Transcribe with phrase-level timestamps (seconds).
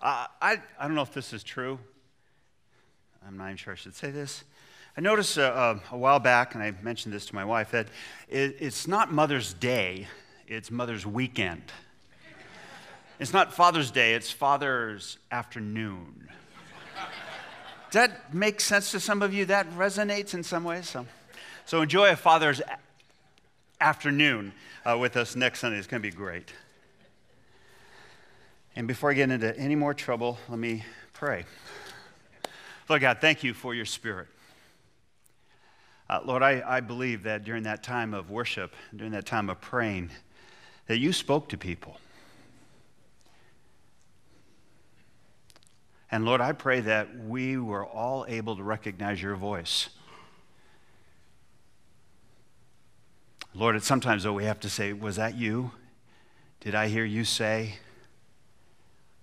[0.00, 1.78] Uh, I, I don't know if this is true.
[3.26, 4.44] I'm not even sure I should say this.
[4.96, 7.88] I noticed uh, uh, a while back, and I mentioned this to my wife, that
[8.28, 10.06] it, it's not Mother's Day,
[10.46, 11.62] it's Mother's Weekend.
[13.18, 16.28] It's not Father's Day, it's Father's Afternoon.
[17.90, 19.44] Does that make sense to some of you?
[19.44, 20.88] That resonates in some ways?
[20.88, 21.06] So,
[21.66, 22.78] so enjoy a Father's a-
[23.80, 24.52] Afternoon
[24.84, 25.78] uh, with us next Sunday.
[25.78, 26.52] It's going to be great.
[28.74, 31.44] And before I get into any more trouble, let me pray.
[32.88, 34.28] Lord God, thank you for your spirit.
[36.08, 39.60] Uh, Lord, I, I believe that during that time of worship, during that time of
[39.60, 40.10] praying,
[40.86, 41.98] that you spoke to people.
[46.10, 49.88] And Lord, I pray that we were all able to recognize your voice.
[53.54, 55.72] Lord, it's sometimes though we have to say, Was that you?
[56.60, 57.76] Did I hear you say?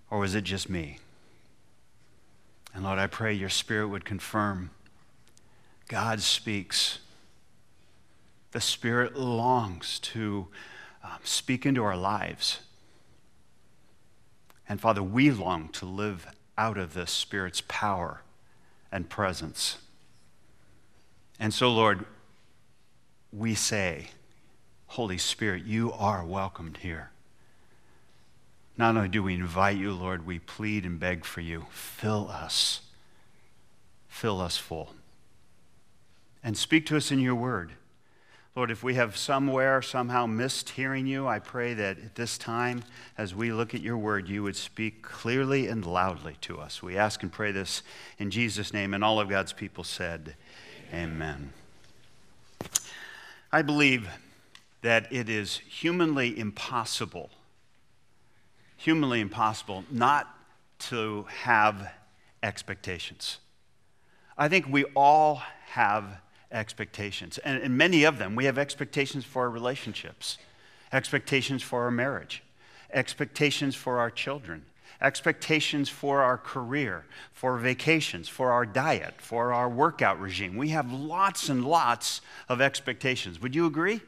[0.09, 0.99] Or was it just me?
[2.73, 4.71] And Lord, I pray your spirit would confirm
[5.89, 6.99] God speaks.
[8.51, 10.47] The Spirit longs to
[11.03, 12.59] um, speak into our lives.
[14.67, 18.21] And Father, we long to live out of the Spirit's power
[18.91, 19.79] and presence.
[21.39, 22.05] And so, Lord,
[23.33, 24.09] we say,
[24.87, 27.09] Holy Spirit, you are welcomed here.
[28.79, 31.65] Not only do we invite you, Lord, we plead and beg for you.
[31.69, 32.79] Fill us.
[34.07, 34.93] Fill us full.
[36.41, 37.73] And speak to us in your word.
[38.55, 42.85] Lord, if we have somewhere somehow missed hearing you, I pray that at this time,
[43.17, 46.81] as we look at your word, you would speak clearly and loudly to us.
[46.81, 47.83] We ask and pray this
[48.17, 50.35] in Jesus' name, and all of God's people said,
[50.93, 51.51] Amen.
[52.61, 52.79] Amen.
[53.51, 54.07] I believe
[54.83, 57.29] that it is humanly impossible
[58.79, 60.27] humanly impossible not
[60.79, 61.91] to have
[62.41, 63.39] expectations.
[64.37, 68.35] I think we all have expectations, and, and, many of them.
[68.35, 70.37] We have expectations for our relationships,
[70.93, 72.41] expectations for our marriage,
[72.91, 74.65] expectations for our children,
[75.01, 80.55] expectations for our career, for vacations, for our diet, for our workout regime.
[80.55, 83.41] We have lots and lots of expectations.
[83.41, 83.99] Would you agree?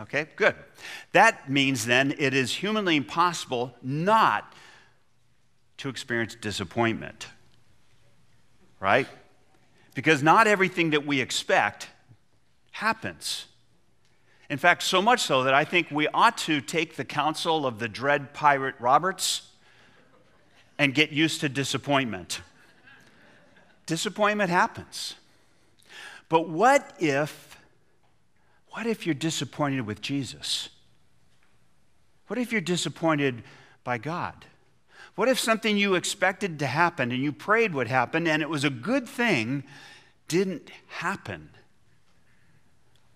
[0.00, 0.54] Okay, good.
[1.12, 4.52] That means then it is humanly impossible not
[5.78, 7.28] to experience disappointment,
[8.80, 9.06] right?
[9.94, 11.88] Because not everything that we expect
[12.72, 13.46] happens.
[14.48, 17.78] In fact, so much so that I think we ought to take the counsel of
[17.78, 19.48] the dread pirate Roberts
[20.78, 22.40] and get used to disappointment.
[23.86, 25.14] Disappointment happens.
[26.28, 27.51] But what if
[28.72, 30.70] what if you're disappointed with Jesus?
[32.26, 33.42] What if you're disappointed
[33.84, 34.46] by God?
[35.14, 38.64] What if something you expected to happen and you prayed would happen and it was
[38.64, 39.64] a good thing
[40.26, 41.50] didn't happen?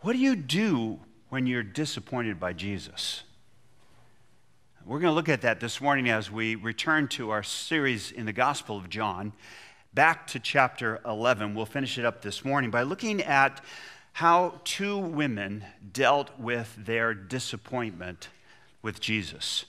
[0.01, 1.01] What do you do
[1.31, 3.23] when you're disappointed by Jesus?
[4.85, 8.27] We're going to look at that this morning as we return to our series in
[8.27, 9.33] the Gospel of John.
[9.95, 11.55] Back to chapter 11.
[11.55, 13.65] We'll finish it up this morning by looking at
[14.17, 15.63] how two women
[15.93, 18.31] dealt with their disappointment
[18.81, 19.67] with Jesus.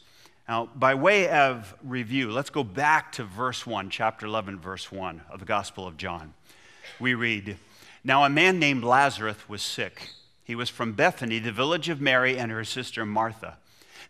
[0.47, 5.23] Now, by way of review, let's go back to verse 1, chapter 11, verse 1
[5.29, 6.33] of the Gospel of John.
[6.97, 7.57] We read
[8.05, 10.11] Now a man named Lazarus was sick.
[10.45, 13.57] He was from Bethany, the village of Mary and her sister Martha.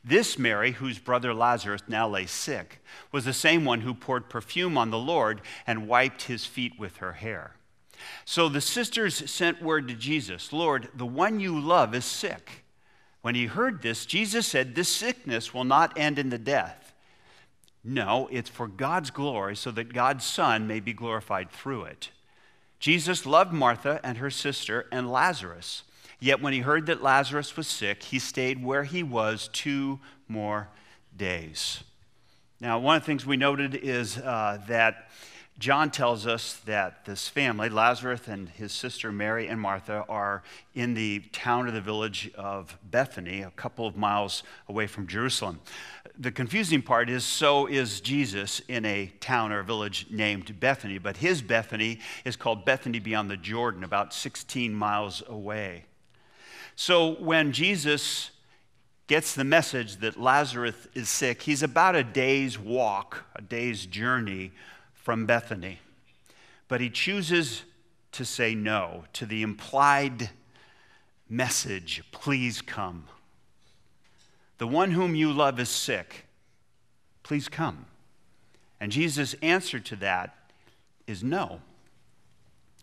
[0.05, 2.79] This Mary, whose brother Lazarus now lay sick,
[3.11, 6.97] was the same one who poured perfume on the Lord and wiped his feet with
[6.97, 7.56] her hair.
[8.25, 12.63] So the sisters sent word to Jesus Lord, the one you love is sick.
[13.21, 16.93] When he heard this, Jesus said, This sickness will not end in the death.
[17.83, 22.09] No, it's for God's glory, so that God's Son may be glorified through it.
[22.79, 25.83] Jesus loved Martha and her sister and Lazarus.
[26.19, 30.69] Yet when he heard that Lazarus was sick, he stayed where he was two more
[31.15, 31.83] days.
[32.59, 35.09] Now, one of the things we noted is uh, that
[35.59, 40.43] John tells us that this family, Lazarus and his sister Mary and Martha, are
[40.75, 45.59] in the town or the village of Bethany, a couple of miles away from Jerusalem.
[46.19, 50.99] The confusing part is so is Jesus in a town or a village named Bethany,
[50.99, 55.85] but his Bethany is called Bethany beyond the Jordan, about 16 miles away.
[56.75, 58.29] So when Jesus
[59.07, 64.51] gets the message that Lazarus is sick, he's about a day's walk, a day's journey
[65.07, 65.79] from Bethany.
[66.67, 67.63] But he chooses
[68.11, 70.31] to say no to the implied
[71.29, 73.05] message please come.
[74.57, 76.25] The one whom you love is sick.
[77.23, 77.85] Please come.
[78.81, 80.35] And Jesus' answer to that
[81.07, 81.61] is no.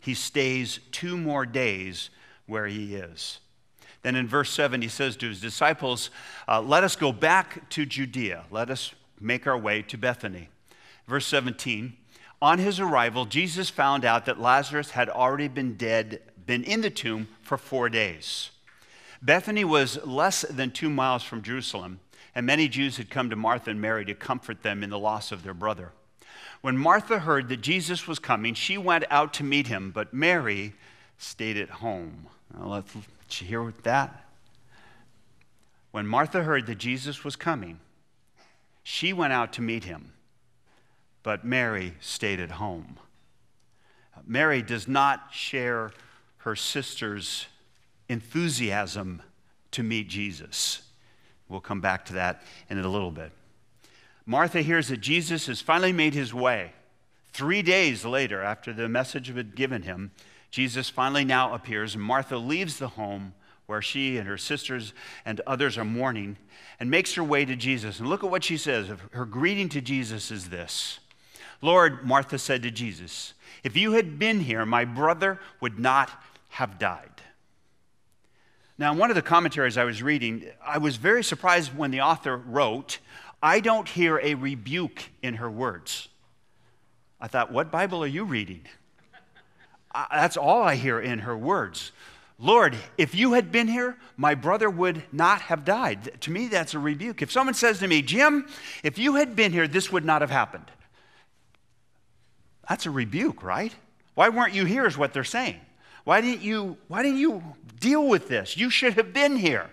[0.00, 2.08] He stays two more days
[2.46, 3.40] where he is.
[4.00, 6.08] Then in verse 7, he says to his disciples,
[6.48, 8.46] uh, Let us go back to Judea.
[8.50, 10.48] Let us make our way to Bethany.
[11.06, 11.98] Verse 17,
[12.44, 16.90] on his arrival, Jesus found out that Lazarus had already been dead, been in the
[16.90, 18.50] tomb for four days.
[19.22, 22.00] Bethany was less than two miles from Jerusalem,
[22.34, 25.32] and many Jews had come to Martha and Mary to comfort them in the loss
[25.32, 25.92] of their brother.
[26.60, 30.74] When Martha heard that Jesus was coming, she went out to meet him, but Mary
[31.16, 32.26] stayed at home.
[32.54, 34.26] Now let's, did you hear that?
[35.92, 37.80] When Martha heard that Jesus was coming,
[38.82, 40.12] she went out to meet him,
[41.24, 42.98] but Mary stayed at home.
[44.24, 45.90] Mary does not share
[46.38, 47.46] her sister's
[48.08, 49.20] enthusiasm
[49.72, 50.82] to meet Jesus.
[51.48, 53.32] We'll come back to that in a little bit.
[54.26, 56.72] Martha hears that Jesus has finally made his way.
[57.32, 60.12] Three days later, after the message had been given him,
[60.50, 63.34] Jesus finally now appears, and Martha leaves the home
[63.66, 64.92] where she and her sisters
[65.24, 66.36] and others are mourning
[66.78, 67.98] and makes her way to Jesus.
[67.98, 68.88] And look at what she says.
[69.12, 71.00] Her greeting to Jesus is this
[71.64, 73.32] Lord, Martha said to Jesus,
[73.62, 76.10] if you had been here, my brother would not
[76.50, 77.22] have died.
[78.76, 82.02] Now, in one of the commentaries I was reading, I was very surprised when the
[82.02, 82.98] author wrote,
[83.42, 86.08] I don't hear a rebuke in her words.
[87.18, 88.66] I thought, what Bible are you reading?
[90.10, 91.92] that's all I hear in her words.
[92.38, 96.20] Lord, if you had been here, my brother would not have died.
[96.20, 97.22] To me, that's a rebuke.
[97.22, 98.48] If someone says to me, Jim,
[98.82, 100.70] if you had been here, this would not have happened.
[102.68, 103.74] That's a rebuke, right?
[104.14, 105.60] Why weren't you here, is what they're saying.
[106.04, 107.42] Why didn't you, why didn't you
[107.80, 108.56] deal with this?
[108.56, 109.70] You should have been here.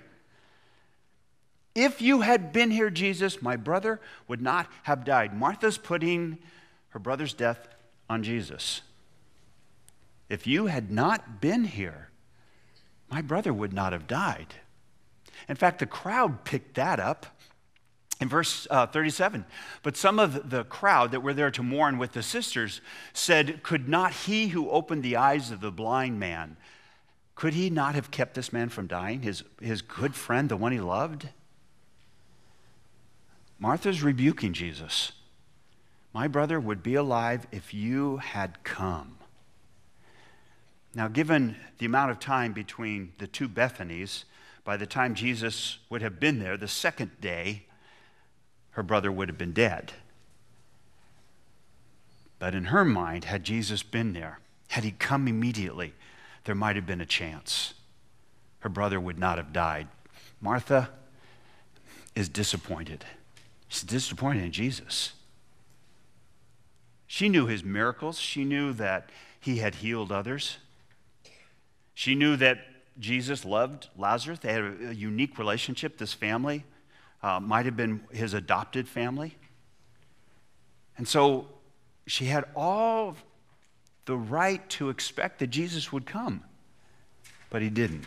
[1.73, 5.33] If you had been here, Jesus, my brother would not have died.
[5.33, 6.37] Martha's putting
[6.89, 7.67] her brother's death
[8.09, 8.81] on Jesus.
[10.27, 12.09] If you had not been here,
[13.09, 14.55] my brother would not have died.
[15.47, 17.25] In fact, the crowd picked that up
[18.21, 19.45] in verse uh, 37,
[19.81, 22.79] but some of the crowd that were there to mourn with the sisters
[23.13, 26.55] said, Could not he who opened the eyes of the blind man,
[27.33, 30.71] could he not have kept this man from dying, his, his good friend, the one
[30.71, 31.29] he loved?
[33.57, 35.13] Martha's rebuking Jesus.
[36.13, 39.17] My brother would be alive if you had come.
[40.93, 44.25] Now, given the amount of time between the two Bethanies,
[44.63, 47.65] by the time Jesus would have been there the second day,
[48.71, 49.93] her brother would have been dead.
[52.39, 54.39] But in her mind, had Jesus been there,
[54.69, 55.93] had he come immediately,
[56.45, 57.73] there might have been a chance.
[58.59, 59.87] Her brother would not have died.
[60.39, 60.89] Martha
[62.15, 63.05] is disappointed.
[63.67, 65.13] She's disappointed in Jesus.
[67.05, 69.09] She knew his miracles, she knew that
[69.39, 70.57] he had healed others.
[71.93, 72.59] She knew that
[72.99, 74.39] Jesus loved Lazarus.
[74.39, 76.63] They had a, unique relationship, this family
[77.23, 79.35] uh, might have been his adopted family.
[80.97, 81.47] And so
[82.07, 83.15] she had all
[84.05, 86.43] the right to expect that Jesus would come,
[87.49, 88.05] but he didn't.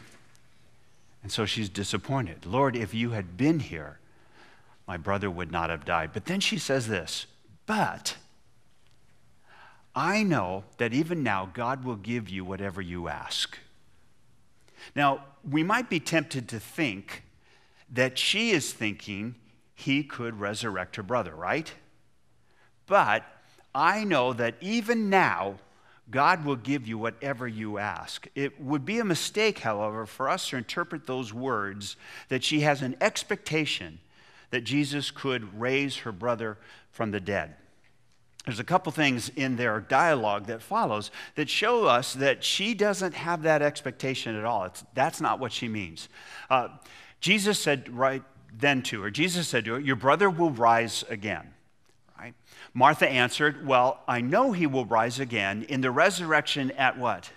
[1.23, 2.45] And so she's disappointed.
[2.45, 3.99] Lord, if you had been here,
[4.87, 6.11] my brother would not have died.
[6.13, 7.27] But then she says this,
[7.67, 8.17] but
[9.95, 13.59] I know that even now God will give you whatever you ask.
[14.95, 17.23] Now, we might be tempted to think
[17.95, 19.37] that she is thinking
[19.75, 21.73] he could resurrect her brother, right?
[22.87, 23.25] But
[23.75, 25.57] I know that even now,
[26.11, 28.29] God will give you whatever you ask.
[28.35, 31.97] It would be a mistake, however, for us to interpret those words
[32.29, 34.01] that she has an expectation
[34.51, 36.59] that Jesus could raise her brother
[36.91, 37.57] from the dead.
[38.45, 43.15] There's a couple things in their dialogue that follows that show us that she doesn't
[43.15, 44.65] have that expectation at all.
[44.65, 46.11] It's, that's not what she means.
[46.51, 46.69] Uh,
[47.25, 51.55] Jesus said right then to her, Jesus said to her, Your brother will rise again.
[52.21, 52.35] Right?
[52.75, 57.31] Martha answered, Well, I know he will rise again in the resurrection at what?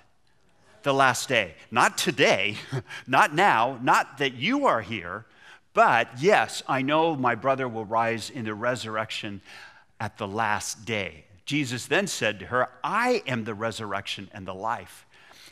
[0.84, 1.54] The last day.
[1.72, 2.58] Not today,
[3.08, 5.26] not now, not that you are here,
[5.74, 9.40] but yes, I know my brother will rise in the resurrection
[10.02, 11.24] at the last day.
[11.46, 15.07] Jesus then said to her, I am the resurrection and the life.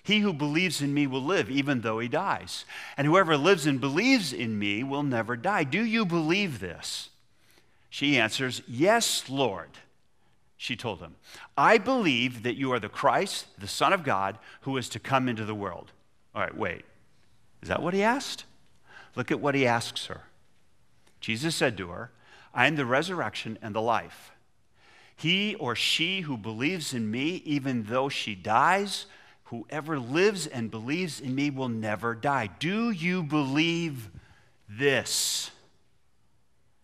[0.06, 2.64] He who believes in me will live even though he dies.
[2.96, 5.64] And whoever lives and believes in me will never die.
[5.64, 7.10] Do you believe this?
[7.90, 9.70] She answers, Yes, Lord.
[10.58, 11.16] She told him,
[11.58, 15.28] I believe that you are the Christ, the Son of God, who is to come
[15.28, 15.92] into the world.
[16.36, 16.86] All right, wait.
[17.64, 18.46] Is that what he asked?
[19.16, 20.22] Look at what he asks her.
[21.20, 22.12] Jesus said to her,
[22.54, 24.34] I am the resurrection and the life.
[25.16, 29.08] He or she who believes in me, even though she dies,
[29.46, 32.50] whoever lives and believes in me will never die.
[32.60, 34.10] Do you believe
[34.70, 35.52] this?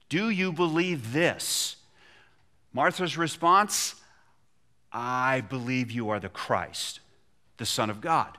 [0.10, 1.78] Do you believe this?
[2.74, 3.96] Martha's response
[4.94, 7.00] I believe you are the Christ,
[7.58, 8.38] the Son of God,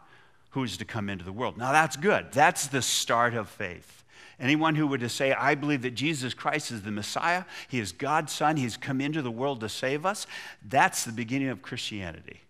[0.51, 1.57] who is to come into the world.
[1.57, 2.27] Now that's good.
[2.33, 4.05] That's the start of faith.
[4.39, 7.93] Anyone who were to say, I believe that Jesus Christ is the Messiah, He is
[7.93, 10.27] God's Son, He's come into the world to save us,
[10.69, 12.41] that's the beginning of Christianity.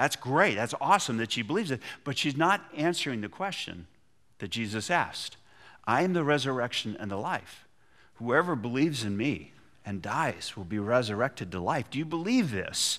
[0.00, 0.54] That's great.
[0.54, 1.82] That's awesome that she believes it.
[2.04, 3.86] But she's not answering the question
[4.38, 5.36] that Jesus asked
[5.84, 7.66] I am the resurrection and the life.
[8.14, 9.52] Whoever believes in me
[9.84, 11.90] and dies will be resurrected to life.
[11.90, 12.98] Do you believe this?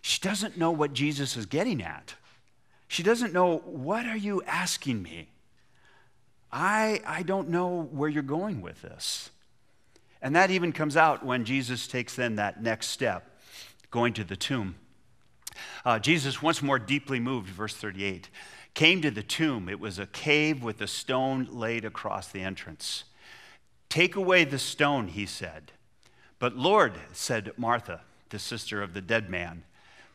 [0.00, 2.14] She doesn't know what Jesus is getting at.
[2.88, 5.28] She doesn't know, what are you asking me?
[6.50, 9.30] I, I don't know where you're going with this.
[10.20, 13.38] And that even comes out when Jesus takes then that next step,
[13.92, 14.74] going to the tomb.
[15.84, 18.28] Uh, Jesus, once more deeply moved, verse 38,
[18.74, 19.68] came to the tomb.
[19.68, 23.04] It was a cave with a stone laid across the entrance.
[23.88, 25.72] Take away the stone, he said.
[26.38, 29.64] But Lord, said Martha, the sister of the dead man,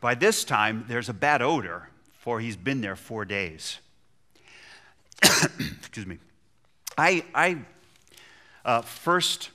[0.00, 3.78] by this time there's a bad odor, for he's been there four days.
[5.22, 6.18] Excuse me.
[6.98, 7.58] I, I
[8.64, 9.50] uh, first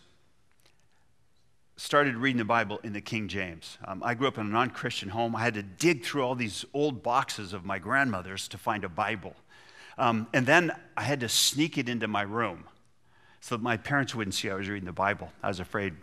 [1.82, 3.80] started reading the Bible in the King James.
[3.86, 5.36] Um, I grew up in a non Christian home.
[5.36, 8.90] I had to dig through all these old boxes of my grandmother's to find a
[8.90, 9.36] Bible.
[9.98, 12.66] Um, and then I had to sneak it into my room
[13.40, 15.32] so that my parents wouldn't see I was reading the Bible.
[15.42, 15.96] I was afraid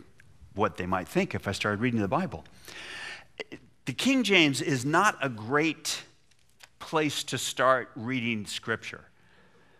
[0.53, 2.43] what they might think if I started reading the Bible.
[3.85, 6.03] The King James is not a great
[6.79, 9.05] place to start reading Scripture.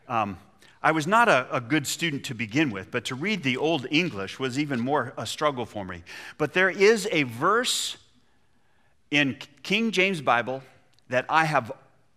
[0.07, 0.37] Um,
[0.81, 3.85] I was not a, a, good student to begin with, but to read the Old
[3.91, 6.03] English was even more a struggle for me.
[6.37, 7.97] But there is a verse
[9.11, 10.63] in King James Bible
[11.09, 11.71] that I have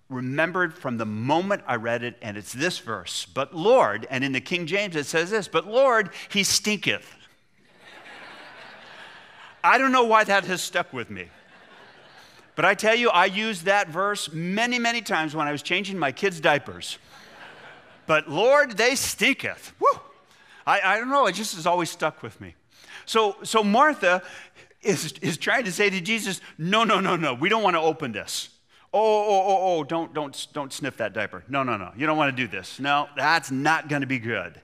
[0.09, 3.26] remembered from the moment I read it, and it's this verse.
[3.26, 7.16] But Lord, and in the King James it says this, but Lord, he stinketh.
[9.64, 11.28] I don't know why that has stuck with me.
[12.54, 15.99] But I tell you, I used that verse many, many times when I was changing
[15.99, 16.99] my kids' diapers.
[18.06, 19.73] But Lord, they stinketh.
[19.80, 20.00] Woo!
[20.66, 22.54] I, I don't know, it just has always stuck with me.
[23.04, 24.23] So, so Martha
[24.80, 27.80] is, is trying to say to Jesus, no, no, no, no, we don't want to
[27.80, 28.49] open this.
[28.94, 31.44] Oh, oh, oh, oh, oh, don't, don't, don't sniff that diaper.
[31.49, 32.78] No, no, no, you don't want to do this.
[32.78, 34.61] No, that's not going to be good.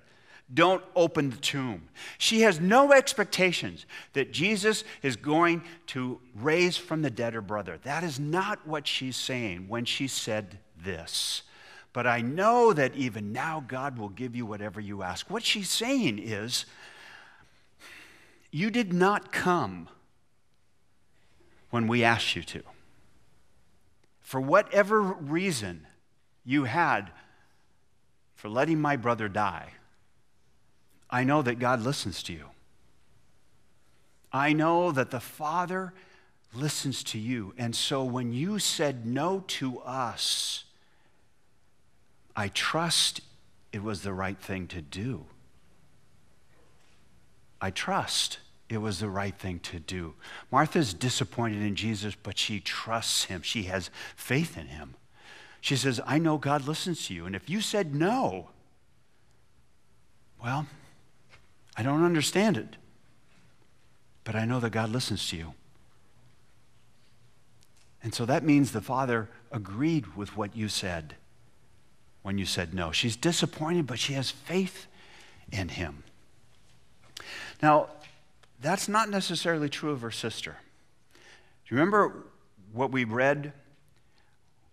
[0.52, 1.88] Don't open the tomb.
[2.16, 7.78] She has no expectations that Jesus is going to raise from the dead her brother.
[7.82, 11.42] That is not what she's saying when she said this.
[11.98, 15.28] But I know that even now God will give you whatever you ask.
[15.28, 16.64] What she's saying is,
[18.52, 19.88] you did not come
[21.70, 22.62] when we asked you to
[24.20, 25.88] for whatever reason
[26.44, 27.10] you had
[28.36, 29.72] for letting my brother die,
[31.10, 32.44] I know that God listens to you.
[34.32, 35.92] I know that the Father
[36.54, 37.54] listens to you.
[37.58, 40.62] And so when you said no to us,
[42.38, 43.20] I trust
[43.72, 45.24] it was the right thing to do.
[47.60, 50.14] I trust it was the right thing to do.
[50.52, 53.42] Martha's disappointed in Jesus, but she trusts him.
[53.42, 54.94] She has faith in him.
[55.60, 57.26] She says, I know God listens to you.
[57.26, 58.50] And if you said no,
[60.40, 60.68] well,
[61.76, 62.76] I don't understand it,
[64.22, 65.54] but I know that God listens to you.
[68.00, 71.16] And so that means the Father agreed with what you said
[72.22, 72.92] when you said no.
[72.92, 74.86] She's disappointed, but she has faith
[75.50, 76.02] in him.
[77.62, 77.88] Now,
[78.60, 80.56] that's not necessarily true of her sister.
[81.14, 82.24] Do you remember
[82.72, 83.52] what we read?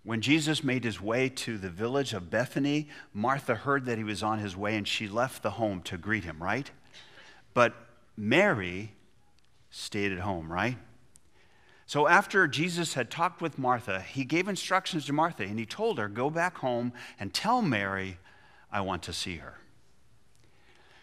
[0.03, 4.21] When Jesus made his way to the village of Bethany, Martha heard that he was
[4.21, 6.69] on his way and she left the home to greet him, right?
[7.55, 7.73] But
[8.15, 8.91] Mary
[9.71, 10.77] stayed at home, right?
[11.87, 15.99] So after Jesus had talked with Martha, he gave instructions to Martha and he told
[15.99, 18.17] her, Go back home and tell Mary,
[18.71, 19.59] I want to see her.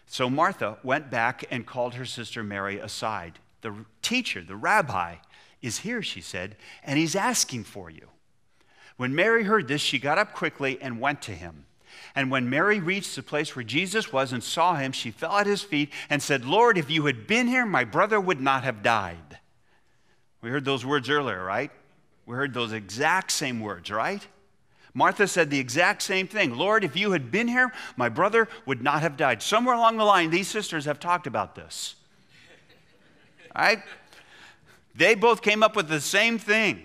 [0.05, 3.39] So Martha went back and called her sister Mary aside.
[3.61, 5.15] The teacher, the rabbi,
[5.61, 8.09] is here, she said, and he's asking for you.
[8.97, 11.65] When Mary heard this, she got up quickly and went to him.
[12.13, 15.47] And when Mary reached the place where Jesus was and saw him, she fell at
[15.47, 18.83] his feet and said, Lord, if you had been here, my brother would not have
[18.83, 19.39] died.
[20.43, 21.71] We heard those words earlier, right?
[22.25, 24.25] We heard those exact same words, right?
[24.93, 28.83] Martha said the exact same thing Lord, if you had been here, my brother would
[28.83, 29.41] not have died.
[29.41, 31.95] Somewhere along the line, these sisters have talked about this.
[33.55, 33.83] I,
[34.93, 36.83] they both came up with the same thing.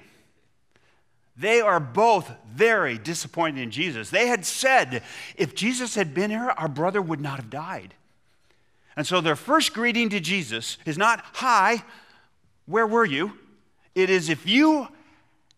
[1.37, 4.11] They are both very disappointed in Jesus.
[4.11, 5.03] They had said,
[5.37, 7.95] if Jesus had been here, our brother would not have died.
[8.97, 11.83] And so their first greeting to Jesus is not, Hi,
[12.67, 13.33] where were you?
[13.99, 14.87] It is, if you,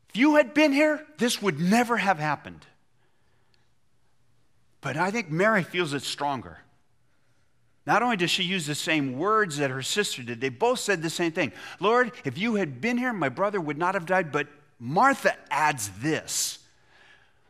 [0.08, 2.64] if you had been here, this would never have happened.
[4.80, 6.56] But I think Mary feels it stronger.
[7.84, 11.02] Not only does she use the same words that her sister did, they both said
[11.02, 14.32] the same thing Lord, if you had been here, my brother would not have died.
[14.32, 16.60] But Martha adds this.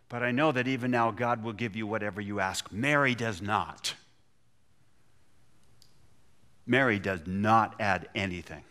[0.09, 2.73] But I know that even now God will give you whatever you ask.
[2.73, 3.95] Mary does not.
[6.67, 8.65] Mary does not add anything.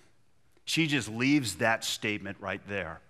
[0.70, 3.02] She just leaves that statement right there.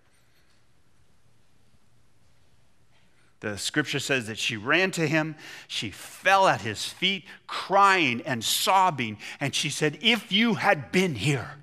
[3.42, 5.36] The scripture says that she ran to him,
[5.68, 11.16] she fell at his feet, crying and sobbing, and she said, If you had been
[11.16, 11.56] here,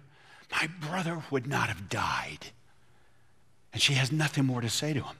[0.53, 2.49] my brother would not have died.
[3.73, 5.17] And she has nothing more to say to him.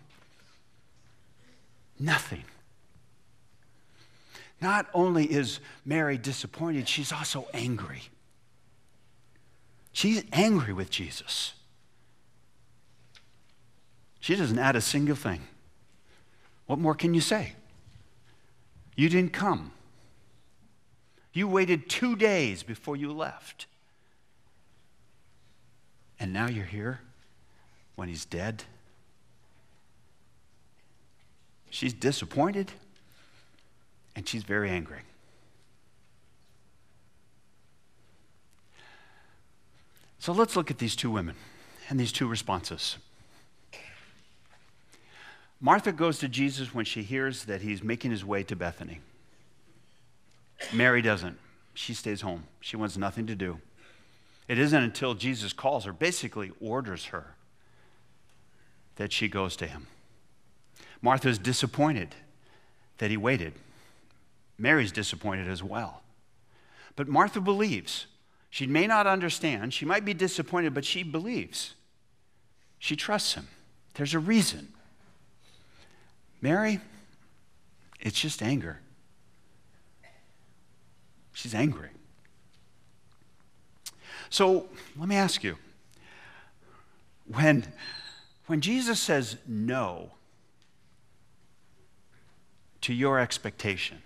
[1.99, 2.45] Nothing.
[4.61, 8.03] Not only is Mary disappointed, she's also angry.
[9.97, 11.55] She's angry with Jesus.
[14.21, 15.41] She doesn't add a single thing.
[16.67, 17.55] What more can you say?
[18.95, 19.73] You didn't come.
[21.33, 23.65] You waited two days before you left.
[26.21, 27.01] And now you're here
[27.95, 28.65] when he's dead.
[31.71, 32.71] She's disappointed
[34.15, 35.01] and she's very angry.
[40.27, 41.37] So let's look at these two women
[41.89, 42.97] and these two responses.
[45.61, 48.99] Martha goes to Jesus when she hears that he's making his way to Bethany.
[50.73, 51.39] Mary doesn't.
[51.75, 52.43] She stays home.
[52.61, 53.61] She wants nothing to do.
[54.49, 57.37] It isn't until Jesus calls her, basically orders her,
[58.97, 59.87] that she goes to him.
[61.01, 62.17] Martha's disappointed
[62.99, 63.53] that he waited.
[64.59, 66.03] Mary's disappointed as well.
[66.97, 68.09] But Martha believes.
[68.51, 71.75] She may not understand, she might be disappointed, but she believes.
[72.79, 73.49] She trusts him.
[73.95, 74.69] There's a reason.
[76.41, 76.81] Mary,
[78.01, 78.81] it's just anger.
[81.33, 81.91] She's angry.
[84.31, 85.57] So let me ask you
[87.27, 87.65] when,
[88.47, 90.13] when Jesus says no
[92.83, 93.99] to your expectation,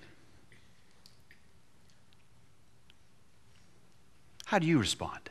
[4.50, 5.30] how do you respond?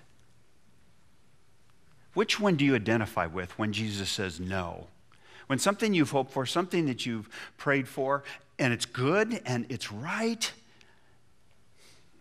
[2.13, 4.88] Which one do you identify with when Jesus says no?
[5.47, 7.27] When something you've hoped for, something that you've
[7.58, 8.23] prayed for,
[8.58, 10.49] and it's good and it's right,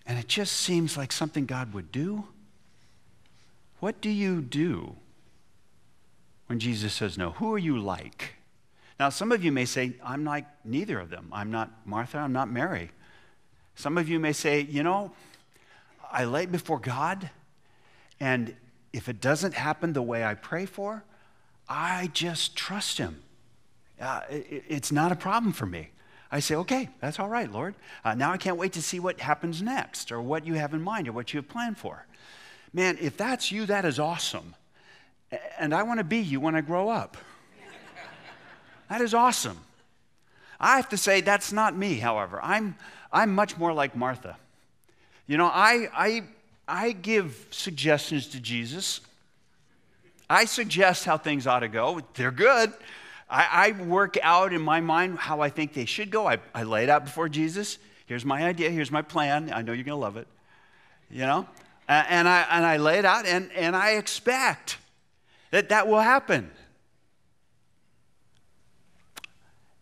[0.06, 2.24] and it just seems like something God would do,
[3.78, 4.96] what do you do
[6.48, 7.30] when Jesus says no?
[7.30, 8.32] Who are you like?
[8.98, 11.28] Now, some of you may say, I'm like neither of them.
[11.30, 12.90] I'm not Martha, I'm not Mary.
[13.76, 15.12] Some of you may say, you know,
[16.10, 17.30] I lay it before God,
[18.20, 18.54] and
[18.92, 21.04] if it doesn't happen the way I pray for,
[21.68, 23.22] I just trust him.
[24.00, 25.90] Uh, it, it's not a problem for me.
[26.30, 27.74] I say, okay, that's all right, Lord.
[28.04, 30.82] Uh, now I can't wait to see what happens next or what you have in
[30.82, 32.06] mind or what you have planned for.
[32.72, 34.54] Man, if that's you, that is awesome.
[35.58, 37.16] And I want to be you when I grow up.
[38.90, 39.58] that is awesome.
[40.60, 42.40] I have to say, that's not me, however.
[42.42, 42.76] I'm,
[43.10, 44.36] I'm much more like Martha.
[45.28, 46.22] You know, I, I,
[46.66, 49.00] I give suggestions to Jesus.
[50.28, 52.00] I suggest how things ought to go.
[52.14, 52.72] They're good.
[53.30, 56.26] I, I work out in my mind how I think they should go.
[56.26, 57.78] I, I lay it out before Jesus.
[58.06, 58.70] Here's my idea.
[58.70, 59.52] Here's my plan.
[59.54, 60.26] I know you're going to love it.
[61.10, 61.46] You know?
[61.86, 64.76] And I, and I lay it out, and, and I expect
[65.50, 66.50] that that will happen.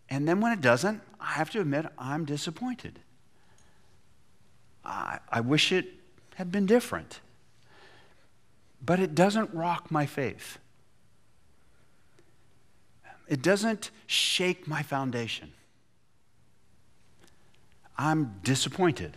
[0.09, 3.01] And then when it doesn't, I have to admit I'm disappointed.
[4.87, 5.87] I, wish it
[6.37, 7.21] had been different
[8.87, 10.59] but it doesn't rock my faith.
[13.29, 15.53] It doesn't shake my foundation.
[17.99, 19.17] I'm disappointed,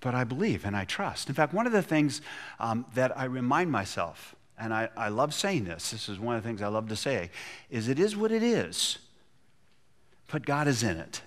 [0.00, 1.28] but I believe and I trust.
[1.28, 2.20] In fact, one of the things
[2.60, 6.42] um, that I remind myself, and I, I love saying this, this is one of
[6.42, 7.30] the things I love to say,
[7.70, 8.98] is it is what it is,
[10.30, 11.22] but God is in it.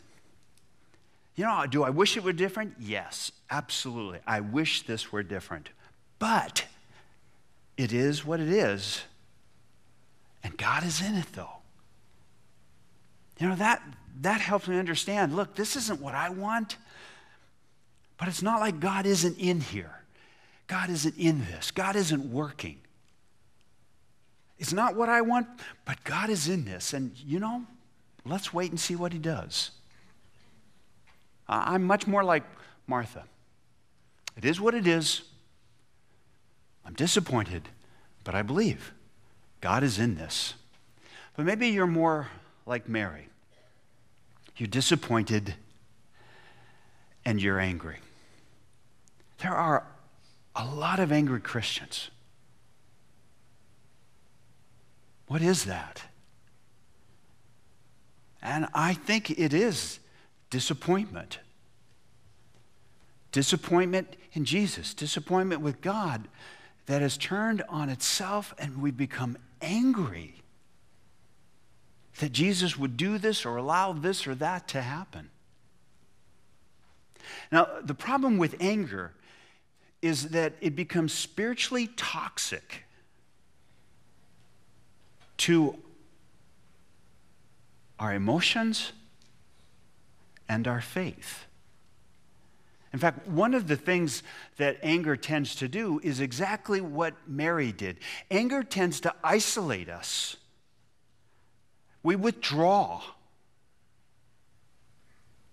[1.35, 2.75] You know, do I wish it were different?
[2.79, 4.19] Yes, absolutely.
[4.27, 5.69] I wish this were different.
[6.17, 6.65] But
[7.77, 9.01] it is what it is.
[10.43, 11.59] And God is in it, though.
[13.39, 13.81] You know, that,
[14.21, 16.77] that helps me understand look, this isn't what I want,
[18.17, 19.95] but it's not like God isn't in here.
[20.67, 22.79] God isn't in this, God isn't working.
[24.59, 25.47] It's not what I want,
[25.85, 26.93] but God is in this.
[26.93, 27.63] And you know,
[28.25, 29.71] let's wait and see what He does.
[31.49, 32.43] I'm much more like
[32.85, 33.23] Martha.
[34.37, 35.23] It is what it is.
[36.85, 37.67] I'm disappointed,
[38.23, 38.93] but I believe
[39.59, 40.53] God is in this.
[41.35, 42.27] But maybe you're more
[42.65, 43.27] like Mary.
[44.57, 45.55] You're disappointed
[47.25, 47.97] and you're angry.
[49.39, 49.85] There are
[50.55, 52.11] a lot of angry Christians.
[55.27, 56.03] What is that?
[58.41, 59.99] And I think it is
[60.49, 61.39] disappointment.
[63.31, 66.27] Disappointment in Jesus, disappointment with God
[66.87, 70.35] that has turned on itself and we become angry
[72.19, 75.29] that Jesus would do this or allow this or that to happen.
[77.51, 79.13] Now, the problem with anger
[80.01, 82.83] is that it becomes spiritually toxic
[85.37, 85.77] to
[87.99, 88.91] our emotions
[90.49, 91.45] and our faith.
[92.91, 94.23] In fact, one of the things
[94.57, 97.97] that anger tends to do is exactly what Mary did.
[98.31, 100.35] Anger tends to isolate us,
[102.01, 103.01] we withdraw,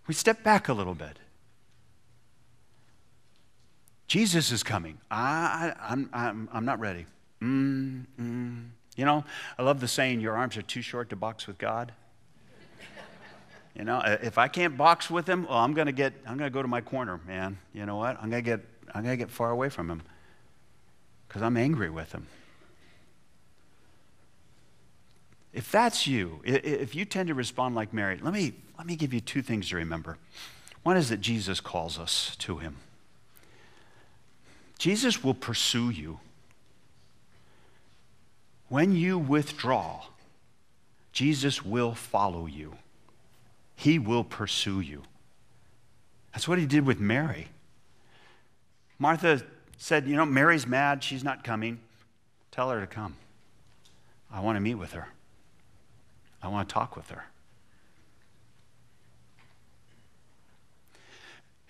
[0.07, 1.19] we step back a little bit.
[4.07, 4.99] Jesus is coming.
[5.11, 7.07] I, am I'm, I'm, I'm not ready.
[7.43, 8.69] Mm, mm.
[8.97, 9.25] You know,
[9.59, 11.93] I love the saying, your arms are too short to box with God.
[13.77, 16.63] You know, if I can't box with him, well, I'm gonna get, I'm gonna go
[16.63, 17.59] to my corner, man.
[17.75, 18.17] You know what?
[18.23, 18.61] I'm gonna get,
[18.95, 20.03] I'm gonna get far away from him
[21.29, 22.27] because I'm angry with him.
[25.53, 29.13] If that's you, if you tend to respond like Mary, let me, let me give
[29.13, 30.17] you two things to remember.
[30.83, 32.77] One is that Jesus calls us to him.
[34.79, 36.21] Jesus will pursue you.
[38.69, 40.05] When you withdraw,
[41.13, 42.77] Jesus will follow you.
[43.77, 45.03] He will pursue you.
[46.33, 47.49] That's what he did with Mary.
[48.99, 49.43] Martha
[49.77, 51.05] said, You know, Mary's mad.
[51.05, 51.81] She's not coming.
[52.51, 53.17] Tell her to come.
[54.33, 55.09] I want to meet with her,
[56.43, 57.27] I want to talk with her.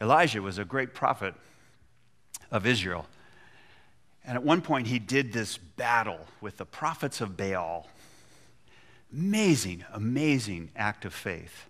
[0.01, 1.35] Elijah was a great prophet
[2.51, 3.07] of Israel.
[4.27, 7.89] And at one point, he did this battle with the prophets of Baal.
[9.13, 11.67] Amazing, amazing act of faith.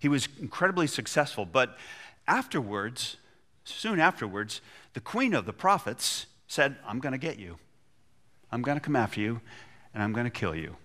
[0.00, 1.78] He was incredibly successful, but
[2.26, 3.18] afterwards,
[3.64, 4.60] soon afterwards,
[4.94, 7.58] the queen of the prophets said, I'm going to get you.
[8.50, 9.40] I'm going to come after you,
[9.94, 10.76] and I'm going to kill you.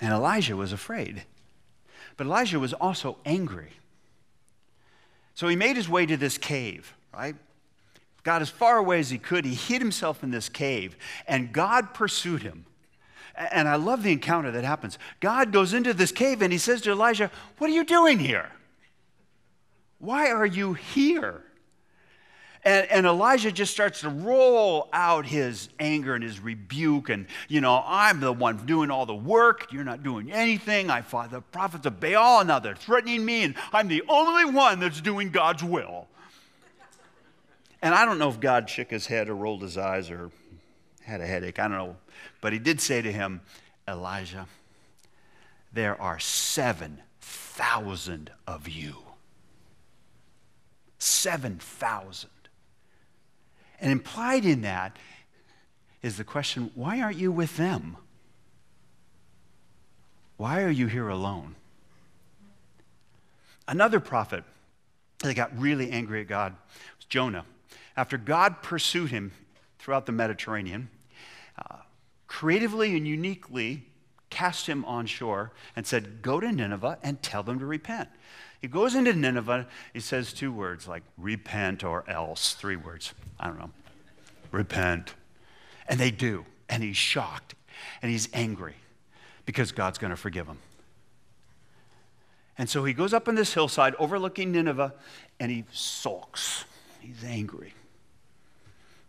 [0.00, 1.22] And Elijah was afraid.
[2.16, 3.72] But Elijah was also angry.
[5.34, 7.36] So he made his way to this cave, right?
[8.24, 9.44] Got as far away as he could.
[9.44, 10.96] He hid himself in this cave,
[11.28, 12.64] and God pursued him.
[13.38, 14.98] And I love the encounter that happens.
[15.20, 18.50] God goes into this cave and he says to Elijah, What are you doing here?
[20.00, 21.42] Why are you here?
[22.64, 27.08] And, and, Elijah just starts to roll out his anger and his rebuke.
[27.08, 29.72] And, you know, I'm the one doing all the work.
[29.72, 30.90] You're not doing anything.
[30.90, 34.80] I fought the prophets of Baal, now they're threatening me, and I'm the only one
[34.80, 36.08] that's doing God's will.
[37.80, 40.32] And I don't know if God shook his head or rolled his eyes or
[41.08, 41.58] had a headache.
[41.58, 41.96] I don't know.
[42.40, 43.40] But he did say to him,
[43.88, 44.46] Elijah,
[45.72, 48.96] there are 7,000 of you.
[50.98, 52.30] 7,000.
[53.80, 54.96] And implied in that
[56.02, 57.96] is the question why aren't you with them?
[60.36, 61.54] Why are you here alone?
[63.66, 64.44] Another prophet
[65.20, 66.54] that got really angry at God
[66.96, 67.44] was Jonah.
[67.96, 69.32] After God pursued him
[69.78, 70.90] throughout the Mediterranean,
[72.38, 73.82] creatively and uniquely
[74.30, 78.08] cast him on shore and said, Go to Nineveh and tell them to repent.
[78.60, 83.12] He goes into Nineveh, he says two words like repent or else, three words.
[83.40, 83.70] I don't know.
[84.52, 85.14] Repent.
[85.88, 86.44] And they do.
[86.68, 87.56] And he's shocked
[88.02, 88.76] and he's angry
[89.44, 90.58] because God's going to forgive him.
[92.56, 94.94] And so he goes up on this hillside overlooking Nineveh
[95.40, 96.66] and he sulks.
[97.00, 97.74] He's angry.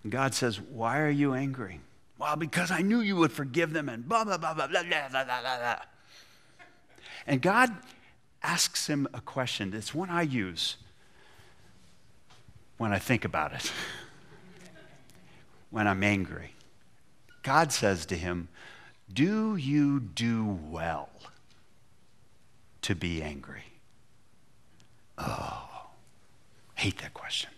[0.01, 1.81] And God says, Why are you angry?
[2.19, 5.09] Well, because I knew you would forgive them and blah, blah, blah, blah, blah, blah,
[5.09, 5.75] blah, blah, blah.
[7.25, 7.73] And God
[8.43, 9.73] asks him a question.
[9.73, 10.75] It's one I use
[12.77, 13.71] when I think about it,
[15.69, 16.55] when I'm angry.
[17.41, 18.49] God says to him,
[19.11, 21.09] Do you do well
[22.81, 23.63] to be angry?
[25.17, 25.69] Oh,
[26.75, 27.51] hate that question.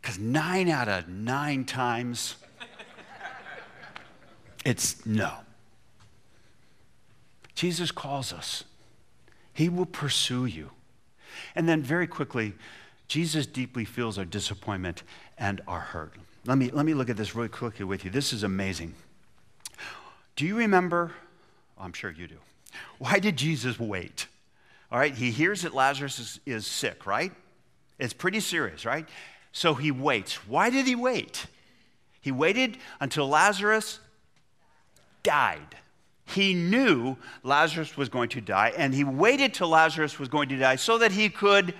[0.00, 2.36] Because nine out of nine times,
[4.64, 5.32] it's no.
[7.54, 8.64] Jesus calls us,
[9.52, 10.70] He will pursue you.
[11.54, 12.54] And then, very quickly,
[13.08, 15.02] Jesus deeply feels our disappointment
[15.38, 16.14] and our hurt.
[16.46, 18.10] Let me, let me look at this really quickly with you.
[18.10, 18.94] This is amazing.
[20.36, 21.12] Do you remember?
[21.78, 22.36] Oh, I'm sure you do.
[22.98, 24.26] Why did Jesus wait?
[24.90, 27.32] All right, he hears that Lazarus is, is sick, right?
[27.98, 29.08] It's pretty serious, right?
[29.52, 30.46] So he waits.
[30.48, 31.46] Why did he wait?
[32.20, 34.00] He waited until Lazarus
[35.24, 35.76] died.
[36.26, 40.56] He knew Lazarus was going to die, and he waited till Lazarus was going to
[40.56, 41.74] die so that he could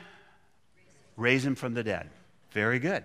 [1.17, 2.11] raise him from the dead.
[2.51, 3.05] Very good.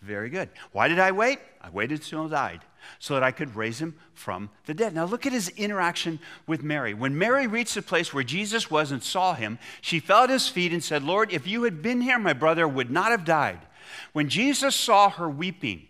[0.00, 0.48] Very good.
[0.72, 1.38] Why did I wait?
[1.60, 2.60] I waited until he died
[2.98, 4.94] so that I could raise him from the dead.
[4.94, 6.94] Now look at his interaction with Mary.
[6.94, 10.48] When Mary reached the place where Jesus was and saw him, she fell at his
[10.48, 13.60] feet and said, Lord, if you had been here, my brother would not have died.
[14.12, 15.86] When Jesus saw her weeping,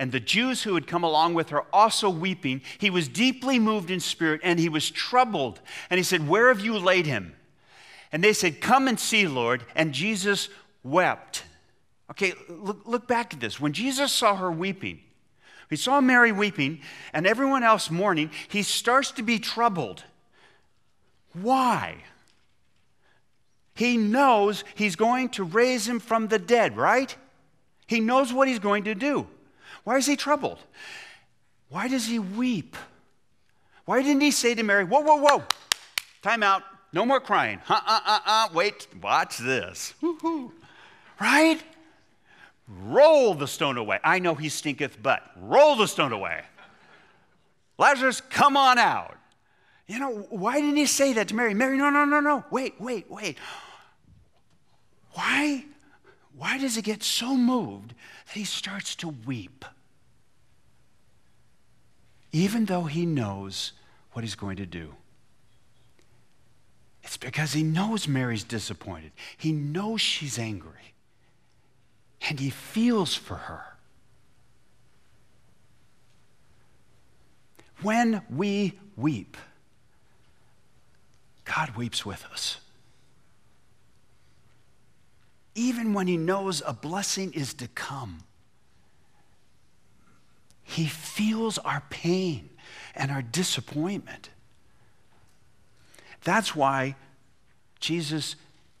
[0.00, 3.90] and the Jews who had come along with her also weeping, he was deeply moved
[3.90, 5.60] in spirit and he was troubled.
[5.90, 7.36] And he said, Where have you laid him?
[8.10, 9.62] And they said, Come and see, Lord.
[9.74, 10.48] And Jesus
[10.82, 11.44] wept.
[12.10, 13.60] Okay, look, look back at this.
[13.60, 15.00] When Jesus saw her weeping,
[15.68, 16.80] he saw Mary weeping
[17.12, 20.02] and everyone else mourning, he starts to be troubled.
[21.34, 21.96] Why?
[23.74, 27.14] He knows he's going to raise him from the dead, right?
[27.86, 29.26] He knows what he's going to do.
[29.84, 30.58] Why is he troubled?
[31.68, 32.76] Why does he weep?
[33.84, 35.44] Why didn't he say to Mary, Whoa, whoa, whoa,
[36.22, 36.62] time out,
[36.92, 37.60] no more crying.
[37.68, 39.94] Uh, uh, uh, uh, wait, watch this.
[40.00, 40.52] Woo-hoo.
[41.20, 41.62] Right?
[42.66, 43.98] Roll the stone away.
[44.04, 46.42] I know he stinketh, but roll the stone away.
[47.78, 49.16] Lazarus, come on out.
[49.86, 51.52] You know, why didn't he say that to Mary?
[51.52, 52.44] Mary, no, no, no, no.
[52.50, 53.38] Wait, wait, wait.
[56.40, 59.62] Why, does he get so moved that he starts to weep?
[62.32, 63.72] Even though he knows
[64.12, 64.94] what he's going to do.
[67.02, 69.12] It's because he knows Mary's disappointed.
[69.36, 70.94] He knows she's angry
[72.26, 73.76] and he feels for her.
[77.82, 79.36] When we weep,
[81.44, 82.56] God weeps with us.
[85.54, 88.24] Even when he knows a blessing is to come,
[90.62, 92.50] he feels our pain
[92.94, 94.30] and our disappointment.
[96.22, 96.94] That's why
[97.80, 98.36] Jesus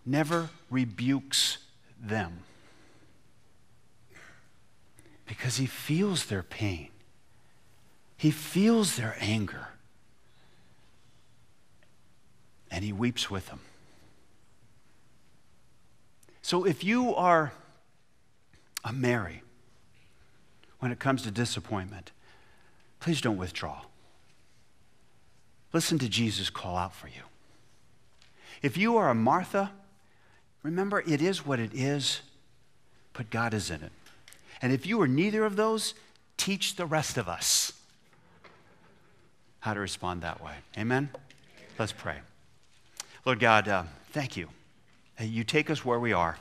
[0.06, 1.58] never rebukes
[2.00, 2.44] them
[5.26, 6.88] because he feels their pain,
[8.16, 9.68] he feels their anger,
[12.70, 13.60] and he weeps with them.
[16.50, 17.52] So if you are
[18.82, 19.44] a Mary
[20.80, 22.10] when it comes to disappointment,
[22.98, 23.82] please don't withdraw.
[25.72, 27.22] Listen to Jesus call out for you.
[28.62, 29.70] If you are a Martha,
[30.64, 32.20] remember it is what it is,
[33.12, 33.92] but God is in it.
[34.60, 35.94] And if you are neither of those,
[36.36, 37.74] teach the rest of us
[39.60, 40.54] how to respond that way.
[40.76, 41.10] Amen?
[41.78, 42.16] Let's pray.
[43.24, 44.48] Lord God, uh, thank you.
[45.20, 46.38] You take us where we are,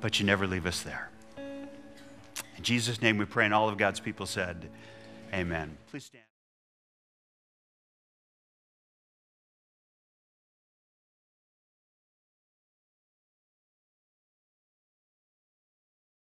[0.00, 1.10] but you never leave us there.
[1.36, 4.68] In Jesus' name we pray, and all of God's people said,
[5.32, 5.76] Amen.
[5.90, 6.27] Please stand.